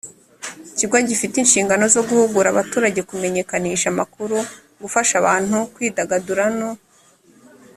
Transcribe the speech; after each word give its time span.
kigo 0.77 0.97
gifite 1.07 1.35
inshingano 1.39 1.83
zo 1.95 2.01
guhugura 2.07 2.47
abaturage 2.49 2.99
kumenyekanisha 3.09 3.87
amakuru 3.93 4.37
gufasha 4.81 5.13
abantu 5.21 5.57
kwidagadura 5.73 6.45
no 6.57 6.69